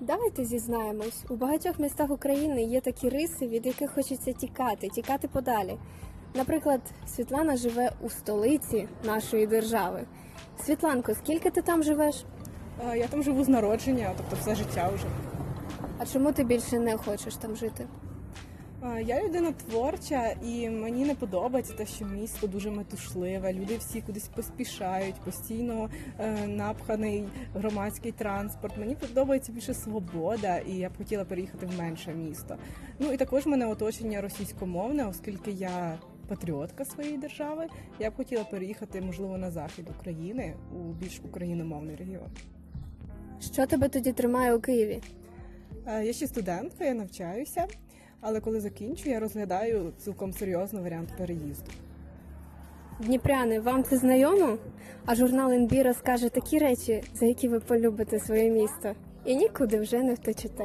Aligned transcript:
Давайте 0.00 0.44
зізнаємось, 0.44 1.24
у 1.28 1.36
багатьох 1.36 1.78
містах 1.78 2.10
України 2.10 2.62
є 2.62 2.80
такі 2.80 3.08
риси, 3.08 3.46
від 3.48 3.66
яких 3.66 3.90
хочеться 3.94 4.32
тікати, 4.32 4.88
тікати 4.88 5.28
подалі. 5.28 5.78
Наприклад, 6.34 6.80
Світлана 7.16 7.56
живе 7.56 7.92
у 8.00 8.10
столиці 8.10 8.88
нашої 9.04 9.46
держави. 9.46 10.04
Світланко, 10.64 11.14
скільки 11.14 11.50
ти 11.50 11.62
там 11.62 11.82
живеш? 11.82 12.24
Е, 12.90 12.98
Я 12.98 13.06
там 13.06 13.22
живу 13.22 13.44
з 13.44 13.48
народження, 13.48 14.12
тобто 14.16 14.36
все 14.40 14.54
життя 14.54 14.90
вже. 14.94 15.06
А 15.98 16.06
чому 16.06 16.32
ти 16.32 16.44
більше 16.44 16.78
не 16.78 16.96
хочеш 16.96 17.36
там 17.36 17.56
жити? 17.56 17.86
Е, 18.84 19.02
Я 19.02 19.24
людина 19.24 19.52
творча, 19.52 20.34
і 20.44 20.70
мені 20.70 21.04
не 21.04 21.14
подобається 21.14 21.72
те, 21.74 21.86
що 21.86 22.04
місто 22.04 22.46
дуже 22.46 22.70
метушливе. 22.70 23.52
Люди 23.52 23.76
всі 23.76 24.00
кудись 24.00 24.28
поспішають, 24.28 25.14
постійно 25.14 25.90
е, 26.18 26.46
напханий 26.46 27.24
громадський 27.54 28.12
транспорт. 28.12 28.78
Мені 28.78 28.94
подобається 28.94 29.52
більше 29.52 29.74
свобода, 29.74 30.58
і 30.58 30.72
я 30.72 30.88
б 30.88 30.96
хотіла 30.98 31.24
переїхати 31.24 31.66
в 31.66 31.78
менше 31.78 32.14
місто. 32.14 32.56
Ну 32.98 33.12
і 33.12 33.16
також 33.16 33.46
мене 33.46 33.66
оточення 33.66 34.20
російськомовне, 34.20 35.06
оскільки 35.06 35.50
я 35.50 35.98
патріотка 36.28 36.84
своєї 36.84 37.18
держави. 37.18 37.66
Я 37.98 38.10
б 38.10 38.16
хотіла 38.16 38.44
переїхати, 38.44 39.00
можливо, 39.00 39.38
на 39.38 39.50
захід 39.50 39.86
України 40.00 40.54
у 40.72 40.78
більш 40.78 41.20
україномовний 41.24 41.96
регіон. 41.96 42.28
Що 43.40 43.66
тебе 43.66 43.88
тоді 43.88 44.12
тримає 44.12 44.54
у 44.54 44.60
Києві? 44.60 45.00
Е, 45.86 46.04
Я 46.04 46.12
ще 46.12 46.26
студентка, 46.26 46.84
я 46.84 46.94
навчаюся, 46.94 47.66
але 48.20 48.40
коли 48.40 48.60
закінчу, 48.60 49.10
я 49.10 49.20
розглядаю 49.20 49.92
цілком 49.98 50.32
серйозно 50.32 50.82
варіант 50.82 51.08
переїзду. 51.18 51.70
Дніпряни, 53.00 53.60
вам 53.60 53.84
це 53.84 53.96
знайомо? 53.96 54.58
А 55.06 55.14
журнал 55.14 55.52
НБІ 55.52 55.82
розкаже 55.82 56.28
такі 56.28 56.58
речі, 56.58 57.02
за 57.14 57.26
які 57.26 57.48
ви 57.48 57.60
полюбите 57.60 58.20
своє 58.20 58.50
місто. 58.50 58.94
І 59.24 59.36
нікуди 59.36 59.80
вже 59.80 60.02
не 60.02 60.14
втечете. 60.14 60.64